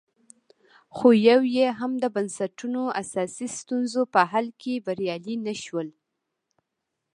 خو 0.95 1.07
یو 1.29 1.41
یې 1.57 1.67
هم 1.79 1.91
د 2.03 2.05
بنسټونو 2.15 2.81
اساسي 3.01 3.47
ستونزو 3.59 4.01
په 4.13 4.21
حل 4.31 4.47
کې 4.61 4.73
بریالي 4.85 5.35
نه 5.45 5.53
شول 5.63 5.87